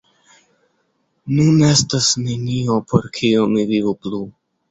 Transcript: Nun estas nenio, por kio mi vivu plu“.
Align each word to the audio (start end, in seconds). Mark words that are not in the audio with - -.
Nun 1.39 1.59
estas 1.67 2.07
nenio, 2.29 2.79
por 2.93 3.05
kio 3.19 3.47
mi 3.55 3.67
vivu 3.75 3.95
plu“. 4.07 4.23